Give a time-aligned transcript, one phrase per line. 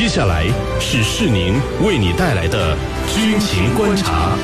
[0.00, 0.46] 接下来
[0.80, 2.74] 是世宁为你带来的
[3.14, 4.34] 军情观察。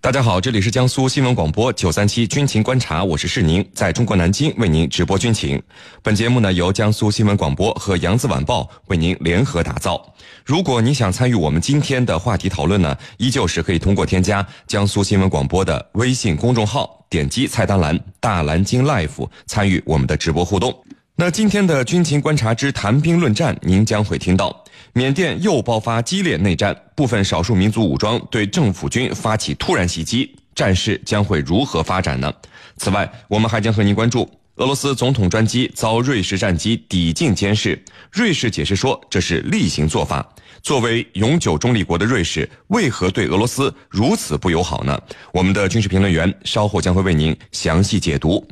[0.00, 5.62] 大家好，这里是江苏新闻广播九三七军情观察，我是世宁，在中国南京为您直播军情。
[6.02, 10.02] 本节目呢由江苏新闻广播和扬子晚报为您联合打造。
[10.42, 20.74] 如果你想参与我们今天的话题讨论呢，依旧是可以通过添加江苏新闻广播的微信公众号，点击菜单栏“大蓝鲸 Life” 参与我们的直播互动。
[21.20, 24.64] 那今天的军情观察之谈兵论战，您将会听到。
[24.92, 32.32] 缅甸又爆发激烈内战，部分少数民族武装对政府军发起突然袭击，战事将会如何发展呢？
[32.76, 37.80] 此外，我们还将和您关注俄罗斯总统专机遭瑞士战机抵近监视，
[38.10, 40.26] 瑞士解释说这是例行做法。
[40.62, 45.00] 作为永久中立国的瑞士，为何对俄罗斯如此不友好呢？
[45.32, 48.44] 我们的军事评论员稍后将会为您详细解读。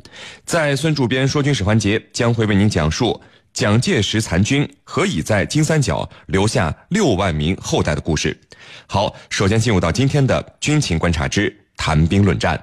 [0.45, 3.21] 在孙主编说军事环节，将会为您讲述。
[3.51, 8.37] 蒋介石残军何以在金三角留下六万名后代的故事？
[8.87, 12.57] 好，首先进入到今天的军情观察之谈兵论战。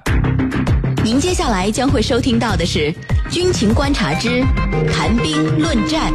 [1.05, 2.91] 您接下来将会收听到的是
[3.31, 4.41] 军情观察之
[4.91, 6.11] 谈兵论战。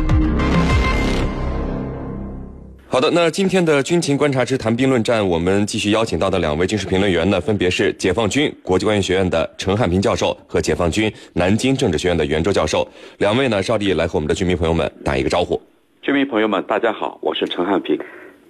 [2.88, 12.88] 好的，那今天的军情观察之谈兵论战，我们继续邀请到的两位军事评论员呢，分别是解放军国际关系学院的陈汉平教授和解放军南京政治学院的袁周教授。
[13.20, 15.62] 两位呢，稍地来和我们的军迷朋友们打一个招呼。
[16.02, 17.96] 军迷朋友们，大家好，我是陈汉平。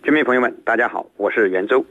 [0.03, 1.83] 军迷朋友们，大家好，我是袁周。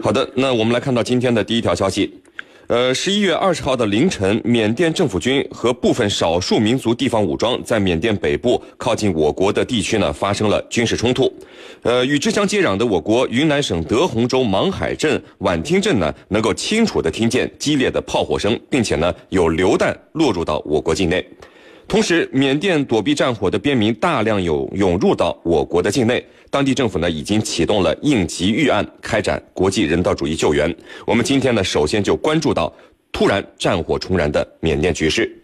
[0.00, 2.22] 好的，那我们来看到今天的第一条消息。
[2.68, 11.32] 呃，十一月二十号的凌晨，缅甸政府军和部分少数民族地方武装在缅甸北部靠近我国的地区呢发生了军事冲突。
[11.80, 21.26] 呃，与之相接壤的我国云南省德宏州芒海镇畹町镇呢，能够清楚地听见激烈的炮火声，并且呢有榴弹落入到我国境内。
[21.88, 30.72] 同时，缅甸躲避战火的边民大量涌涌入到我国的境内，当地政府呢已经启动了应急预案，开展国际人道主义救援。
[31.06, 32.70] 我们今天呢，首先就关注到
[33.10, 35.34] 突然战火重燃的缅甸局势。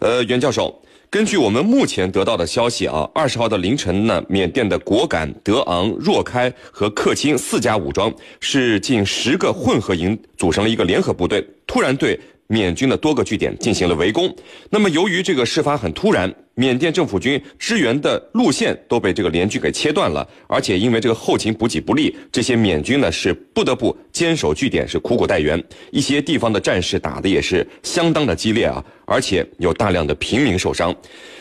[0.00, 12.20] 呃，袁教授，根据我们目前得到的消息啊，二十号的凌晨呢，缅甸的果敢、德昂、若开和克钦四家武装是近十个混合营组成了一个联合部队，突然对。
[12.48, 14.34] 缅军的多个据点进行了围攻，
[14.70, 25.62] 那么由于这个事发很突然，缅甸政府军支援的路线都被这个联军给切断了，而且因为这个后勤补给不利，这些缅军呢是不得不坚守据点，是苦苦待援。
[25.90, 30.94] 一些地方的战士打的也是相当的激烈啊，而且有大量的平民受伤。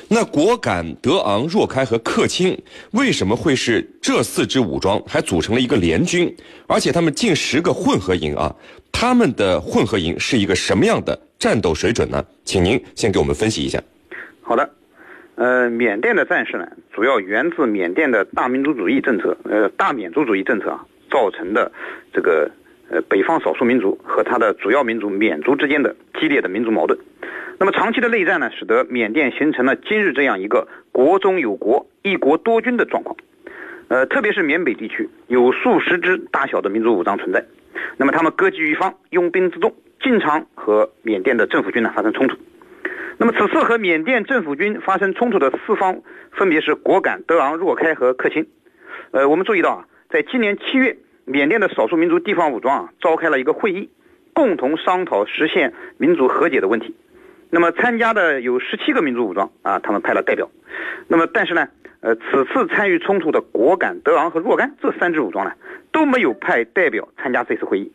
[0.08, 2.56] 那果敢、德昂、若开和克钦
[2.92, 6.34] 为什么会是这四支武装还组成了一个联军？
[6.68, 8.56] 而且他们近十个混合营啊，
[8.92, 12.24] 他们的混合营是一个什么样的战斗水准呢？
[12.44, 13.82] 请您先给我们分析一下。
[14.42, 14.70] 好的，
[15.36, 21.72] 呃，缅甸的战事呢，主要源自缅甸的大民族主义政策，呃，大缅族主义政策啊，造成的
[22.14, 22.52] 这个
[22.92, 26.98] 呃北方少数民族和他的主要民族缅族之间的激烈的民族矛盾。
[27.58, 33.16] 那么长期的内战呢，使得缅甸形成了今日这样一个国中有国、一国多军的状况。
[33.88, 37.46] 呃，特别是缅北地区有数十支大小的民族武装存在，
[37.98, 42.36] 那么他们各据一方，拥兵自重，经常和缅甸的政府军呢发生冲突。
[43.18, 46.02] 那么此次和缅甸政府军发生冲突的四方
[46.34, 48.46] 分别是果敢、德昂、若开和克钦。
[49.12, 53.90] 呃，我们注意到啊，在今年七月，缅甸的少数民族地方武装啊召开了一个会议，
[54.34, 56.94] 共同商讨实现民族和解的问题。
[57.50, 60.50] 那么参加的有十七个民族武装啊，他们派了代表。
[61.08, 61.68] 那么但是呢，
[62.02, 65.54] 呃，此次参与冲突的果敢、德昂和若干这三支武装呢，
[65.92, 67.92] 都没有派代表参加这次会议。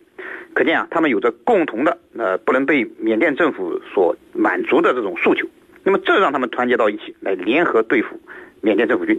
[0.54, 5.46] 可见啊，他们有着共同的呃不能被缅甸政府所满足的这种诉求。
[5.84, 8.20] 那么这让他们团结到一起来联合对付
[8.60, 9.18] 缅甸政府军。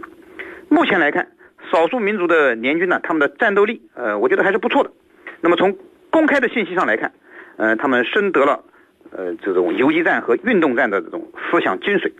[0.68, 1.28] 目前来看，
[1.70, 4.90] 少数民族的联军呢，他们的战斗力呃，我觉得还是不错的。
[5.40, 5.76] 那么从
[6.10, 7.12] 公开的信息上来看，
[7.56, 8.64] 呃，他们深得了。
[9.16, 12.10] 呃，这种游击战和运动战的这种思想精髓，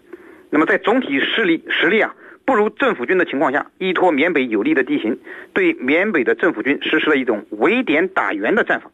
[0.50, 2.14] 那么在总体实力实力啊
[2.44, 5.18] 不如政府军的情况下，依托缅北有利的地形，
[5.54, 8.90] 对缅北的政府军实施了一种围点打援的战法。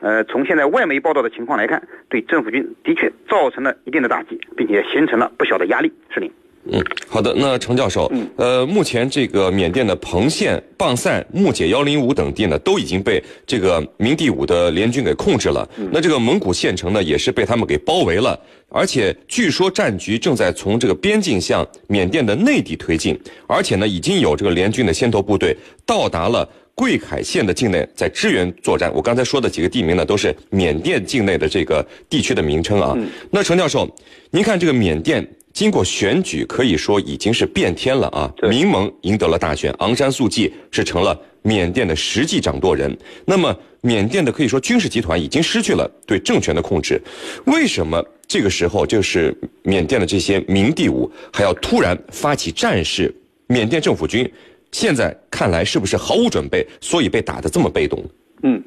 [0.00, 5.92] 呃，从现在外媒报道的情况来看，对政府军的确造成了一定的打击，并且形成了不小的压力。
[6.08, 6.30] 是您。
[6.70, 7.34] 嗯，好的。
[7.36, 15.66] 那程教授，呃，目前这个缅甸的彭县、棒赛、木姐幺零五等地呢，都已经被这个明第五的联军给控制了。
[15.90, 25.56] 那这个蒙古县城呢，也是被他们给包围了，而且据说战局正在从这个边境向缅甸的内地推进，而且呢，已经有这个联军的先头部队
[25.86, 28.92] 到达了贵凯县的境内，在支援作战。
[28.94, 32.94] 我刚才说的几个地名呢，都是缅甸境内的这个地区的名称啊。
[33.30, 33.88] 那程教授，
[34.30, 35.26] 您看这个缅甸。
[35.52, 38.32] 经过选举，可以说已经是变天了啊！
[38.48, 42.96] 民盟赢得了大选，昂山素季是成了缅甸的实际掌舵人。
[43.26, 47.00] 那么，缅甸的可以说军事集团已经失去了对政权的控制。
[47.46, 53.12] 为什么这个时候就是缅甸的这些民地武还要突然发起战事？
[53.48, 54.30] 缅甸政府军
[54.70, 58.04] 现在看来是不是毫无准备，所以被打得这么被动？
[58.44, 58.62] 嗯，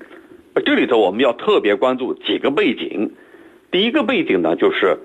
[0.66, 3.10] 这里头我们要特别关注几个背景。
[3.72, 4.98] 第一个背景呢，就是，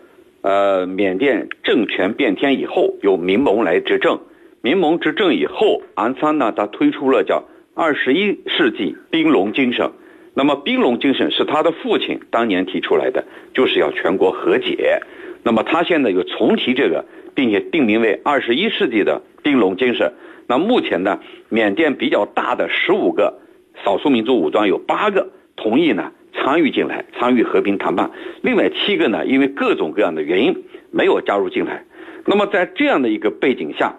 [0.48, 4.18] 呃，缅甸政权变天以后，由民盟来执政。
[4.62, 9.90] 民盟执政以后，昂山呢，他推出了叫二十一世纪兵戎精神。
[10.32, 15.02] 那么，兵戎精神是他的父亲当年提出来的，就是要全国和解。
[15.42, 17.04] 那么，他现在又重提这个，
[17.34, 20.14] 并且定名为二十一世纪的兵戎精神。
[20.46, 21.20] 那目前呢，
[21.50, 23.38] 缅甸比较大的十五个
[23.84, 28.10] 少数民族武装有八个同意呢参与进来，参与和平谈判。
[28.42, 31.84] 另外七个呢，因为各种各样的原因没有加入进来。
[32.24, 33.96] 那么在这样的一个背景下，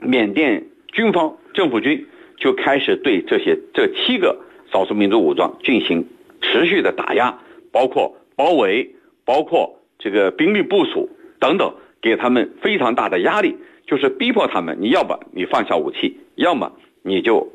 [0.00, 2.06] 缅甸军方政府军
[2.36, 4.38] 就开始对这些这七个
[4.70, 6.06] 少数民族武装进行
[6.40, 7.38] 持续的打压，
[7.72, 8.94] 包括包围，
[9.24, 11.08] 包括这个兵力部署
[11.38, 11.72] 等等，
[12.02, 13.56] 给他们非常大的压力，
[13.86, 16.72] 就是逼迫他们，你要么你放下武器，要么
[17.02, 17.50] 你就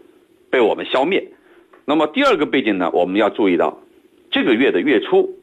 [0.49, 1.27] 被我们消灭。
[1.85, 3.79] 那么第二个背景呢，我们要注意到，
[4.39, 5.37] 这个月的月初，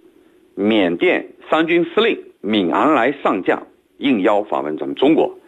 [0.54, 3.66] 缅甸三军司令敏昂莱上将
[3.98, 5.38] 应邀访问咱们中国，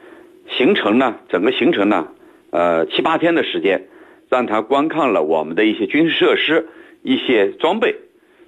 [0.51, 2.09] 行程呢，整个行程呢，
[2.51, 3.87] 呃七八天的时间，
[4.29, 6.69] 让他观看了我们的一些军事设施、
[7.03, 7.97] 一些装备。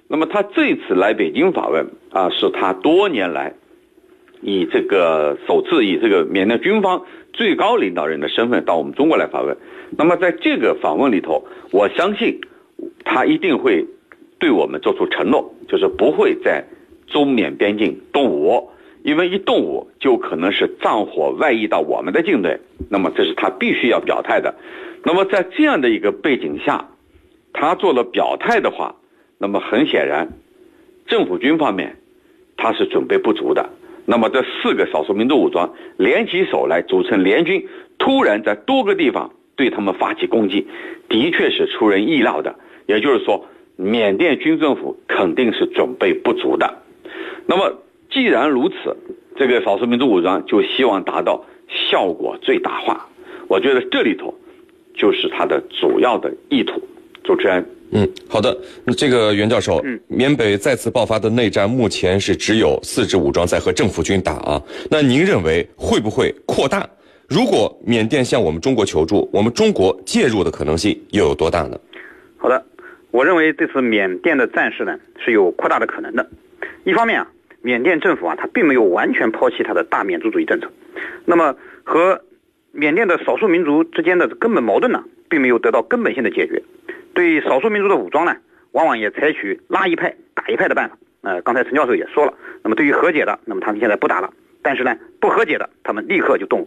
[0.07, 3.55] 那么他这次来北京访问啊，是他多年来
[4.39, 7.03] 以这个首次以这个缅甸军方
[7.33, 9.57] 最高领导人的身份到我们中国来访问。
[9.97, 12.39] 那么在这个访问里头，我相信
[13.03, 13.87] 他一定会
[14.41, 16.65] 对我们做出承诺，就是不会在
[17.05, 18.71] 中缅边境动武，
[19.03, 22.57] 因为一动武就可能是战火外溢到我们的境内，
[22.89, 24.55] 那么这是他必须要表态的。
[25.03, 26.89] 那么在这样的一个背景下，
[27.53, 28.95] 他做了表态的话，
[29.37, 30.29] 那么很显然，
[31.05, 31.97] 政府军方面
[32.57, 33.69] 他是准备不足的。
[34.05, 37.67] 那么这四个少数民族武装联起手来组成联军，
[37.99, 40.65] 突然在多个地方对他们发起攻击，
[41.07, 42.55] 的确是出人意料的。
[42.87, 43.45] 也就是说，
[43.81, 46.71] 缅甸军政府肯定是准备不足的。
[47.47, 47.73] 那么
[48.11, 48.95] 既然如此，
[49.35, 53.07] 这个少数民族武装就希望达到效果最大化。
[53.47, 54.33] 我觉得这里头
[54.93, 56.81] 就是它的主要的意图。
[57.23, 57.65] 主持人。
[57.91, 58.55] 嗯，好的。
[58.85, 64.61] 那这个袁教授，嗯缅北再次爆发的内战，目前是只有四支武装在和政府军打啊。
[64.89, 66.87] 那您认为会不会扩大？
[67.27, 71.79] 如果缅甸向我们中国求助，我们中国介入的可能性又有多大呢？
[72.37, 72.65] 好的，
[73.11, 76.29] 我认为这次缅甸的战事呢是有扩大的可能的。
[76.85, 77.27] 一方面啊，
[77.61, 80.71] 缅甸政府啊，它并没有完全抛弃它的大缅族主义政策，
[81.25, 82.21] 那么和
[82.71, 86.63] 缅甸的少数民族之间的根本矛盾呢，并没有得到根本性的解决。
[87.13, 88.37] 对少数民族的武装呢，
[88.71, 90.97] 往往也采取拉一派打一派的办法。
[91.23, 96.65] 呃，刚才陈教授也说了，那么对于和解的，那么他们现在不打了，但是呢，不和解的，他们立刻就动。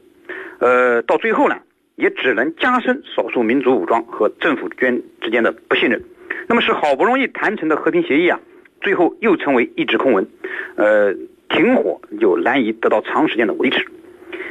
[0.58, 1.56] 呃，到最后呢，
[1.96, 6.00] 也只能加深少数民族武装和政府军之间的不信任。
[6.46, 8.40] 那么是好不容易谈成的和平协议啊，
[8.80, 10.26] 最后又成为一纸空文，
[10.76, 11.14] 呃，
[11.48, 13.84] 停火就难以得到长时间的维持。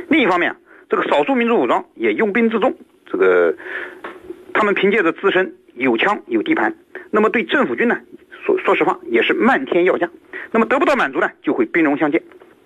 [0.09, 0.57] 另一方面啊，
[0.89, 2.75] 这个少数民族武装也拥兵自重，
[3.05, 3.55] 这个
[4.53, 6.75] 他们凭借着自身有枪有地盘，
[7.11, 7.99] 那么对政府军呢，
[8.45, 10.09] 说说实话也是漫天要价，
[10.51, 12.21] 那么得不到满足呢，就会兵戎相见。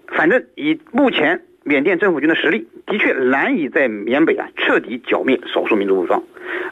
[0.07, 6.23] 反正以目前缅甸政府军的实力，的确难以在缅北啊彻底剿灭少数民族武装，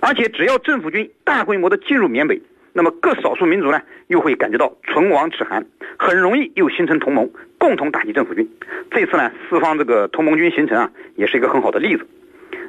[0.01, 2.41] 而且只要政府军大规模的进入缅北，
[2.73, 5.65] 那么各少数民族呢又会感觉到唇亡齿寒，
[5.97, 8.49] 很容易又形成同盟，共同打击政府军。
[8.91, 12.07] 这次呢，四方这个同盟军形成啊，也是一个很好的例子。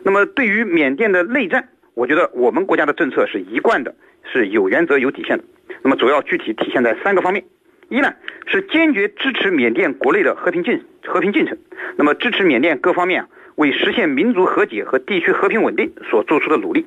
[0.03, 3.95] 那么对于缅甸的内战，我觉得我们国家的政策是一贯的，
[4.33, 5.45] 是有原则有底线的。
[5.83, 7.45] 那么主要具体体现在三个方面：
[7.89, 8.13] 一呢
[8.47, 11.59] 是坚决支持缅甸国内的和平进和平进程，
[11.97, 16.83] 那么支持缅甸各方面啊为实现民族和解和地区和平稳定所做出的努力；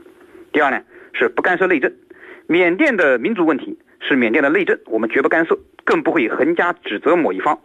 [0.52, 0.82] 第二呢
[1.14, 1.92] 是不干涉内政，
[2.48, 7.60] 缅甸的民族问题是缅甸的内政，我们绝不干涉，更不会横加指责某一方，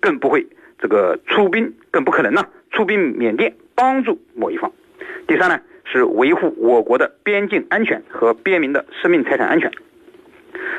[0.00, 0.46] 更不会
[0.78, 4.70] 这个出兵，更不可能呢出兵缅甸帮助某一方。
[5.26, 9.70] 第三呢是维护我国的边境安全和边民的生命财产安全。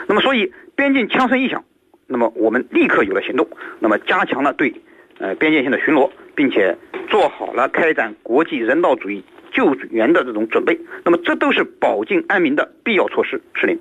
[0.08, 1.64] 那么，所以边境枪声一响，
[2.08, 3.48] 那么我们立刻有了行动，
[3.80, 4.74] 那么加强了对
[5.20, 6.76] 呃边界线的巡逻，并且
[7.10, 9.24] 做好了开展国际人道主义
[9.60, 10.80] 救援的这种准备。
[11.04, 13.42] 那么，这都是保境安民的必要措施。
[13.54, 13.78] 是令。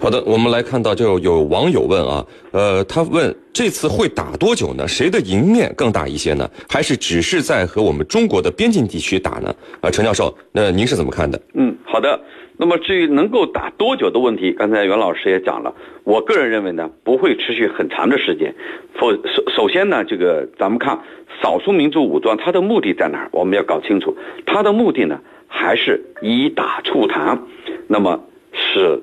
[0.00, 4.86] 好的，我们来看到就有网友问啊，呃，他问这次会打多久呢？
[4.86, 6.48] 谁的赢面更大一些呢？
[6.68, 9.52] 还是只是在和我们中国的边境地区打呢？
[9.80, 11.40] 啊，陈教授，那您是怎么看的？
[11.54, 12.20] 嗯，好的。
[12.60, 18.52] 那么至于能够打多久的问题，刚才袁老师也讲了，我个人认为呢，不会持续很长的时间。
[18.94, 20.98] 否首首先呢，这个咱们看
[21.40, 23.28] 少数民族武装它的目的在哪儿？
[23.30, 27.44] 我们要搞清楚，它的目的呢，还是以打促谈，
[27.86, 29.00] 那么使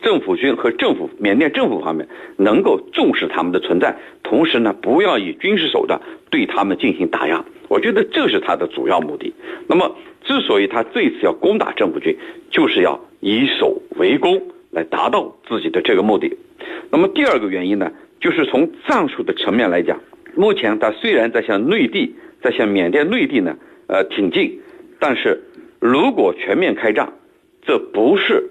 [0.00, 7.44] 政府军和政府缅甸政府方面能够重视他们的存在，同时呢，不要以军事手段对他们进行打压。
[7.68, 9.32] 我觉得这是他的主要目的。
[9.68, 9.96] 那么。
[10.26, 12.16] 之所以他这次要攻打政府军，
[12.50, 14.42] 就是要以守为攻，
[14.72, 16.36] 来达到自己的这个目的。
[16.90, 20.00] 那么第二个原因呢，就是从战术的层面来讲，
[20.34, 23.56] 目前他虽然在向内地，在向缅甸内地呢，
[23.86, 24.60] 呃挺进，
[24.98, 25.44] 但是
[25.78, 27.12] 如果全面开战，
[27.64, 28.50] 这不是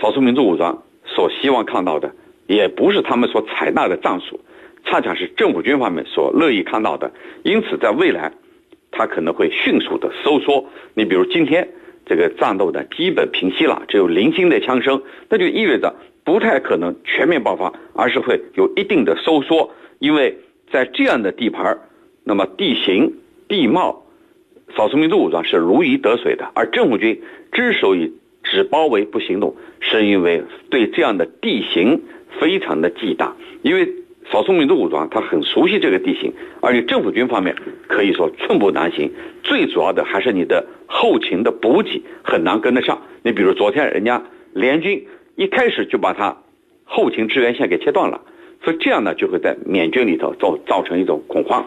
[0.00, 2.12] 少数民族武装所希望看到的，
[2.48, 4.40] 也不是他们所采纳的战术，
[4.84, 7.12] 恰恰是政府军方面所乐意看到的。
[7.42, 8.32] 因此，在未来。
[8.94, 10.66] 它可能会迅速的收缩。
[10.92, 11.66] 你比如今天
[12.04, 19.70] 这个战斗呢，基本平息了，只有零星的枪声，那就意味着不太可能全面爆发，而是会有一定的收缩。
[19.98, 20.36] 因为
[20.70, 21.78] 在这样的地盘
[22.22, 23.14] 那么地形
[23.48, 24.04] 地貌，
[24.76, 26.52] 少数民族武装是如鱼得水的。
[26.54, 28.12] 而政府军之所以
[28.44, 32.02] 只包围不行动，是因为对这样的地形
[32.38, 33.30] 非常的忌惮，
[33.62, 33.88] 因为。
[34.32, 37.54] 少数民族武装，他很熟悉这个地形，而且政府军方面
[37.86, 39.12] 可以说寸步难行。
[39.42, 43.02] 最主要的还是你的后勤的补给很难跟得上。
[43.22, 44.22] 你比如昨天人家
[44.54, 46.34] 联军一开始就把他
[46.84, 48.22] 后勤支援线给切断了，
[48.64, 51.66] 所以这样呢就会在缅军里头造造成一种恐慌。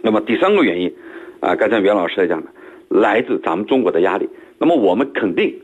[0.00, 0.94] 那么第三个原因，
[1.40, 2.48] 啊，刚才袁老师在讲的，
[2.88, 4.26] 来自咱们中国的压力。
[4.58, 5.60] 那么我们肯定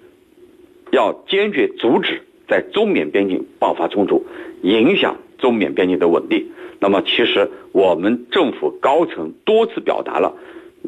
[0.91, 4.27] 要坚决阻止在中缅边境爆发冲突，
[4.61, 5.17] 影响。
[5.39, 6.49] 中缅边境的稳定，
[6.81, 10.35] 那么其实我们政府高层多次表达了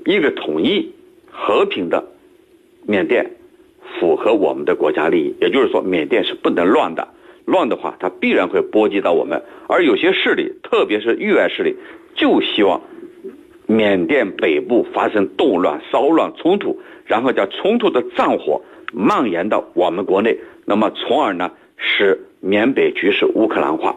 [0.04, 0.92] 一个统一、
[1.30, 2.04] 和平的
[2.86, 3.30] 缅甸
[3.98, 7.08] 符合我们的国家利益，也就是说缅甸是不能乱的，
[7.44, 9.42] 乱的话它必然会波及到我们。
[9.68, 11.76] 而有些势力，特别是域外势力，
[12.14, 12.80] 就希望
[13.66, 23.96] 缅甸北部发生动乱、骚乱、冲突，然后将冲突的战火蔓延到我们国内，那么从而呢使缅北局势乌克兰化。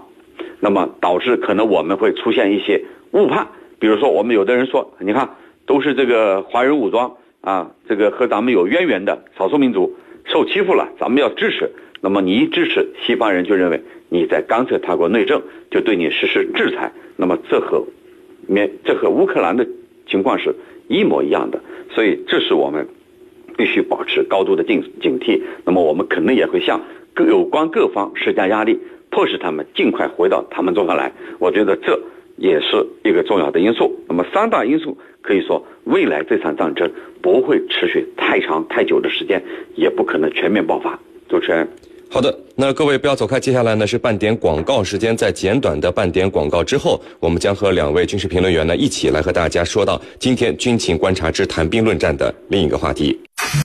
[0.64, 5.32] 那么导致可能我们会出现一些误判，比如说我们有的人说，你看
[5.66, 9.94] 都是这个华人武装啊，这个和咱们有渊源的少数民族
[10.24, 11.70] 受欺负了，咱们要支持。
[12.00, 16.94] 那么你一支持，西方人就认为你在干涉他国内政，就对你实施制裁。
[17.18, 17.86] 那么这和
[18.48, 19.68] 缅这和乌克兰的
[20.08, 20.56] 情况是
[20.88, 21.60] 一模一样的，
[21.94, 22.88] 所以这是我们
[23.58, 25.42] 必须保持高度的警警惕。
[25.66, 26.80] 那么我们肯定也会向
[27.14, 28.80] 各有关各方施加压力。
[29.14, 31.98] 迫使他们尽快回到他们中国来，我觉得这
[32.36, 33.96] 也是一个重要的因素。
[34.10, 36.92] 那么三大因素可以说，未来这场战争
[37.22, 39.42] 不会持续太长太久的时间，
[39.76, 41.00] 也不可能全面爆发。
[41.30, 41.68] 主持人，
[42.10, 53.20] 好的，那各位不要走开，接下来呢是半点广告时间，在简短的半点广告之后，我们将和两位军事评论员呢一起来和大家说到今天军情观察之谈兵论战的另一个话题。